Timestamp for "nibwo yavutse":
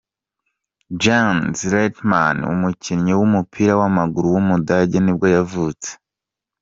5.01-5.89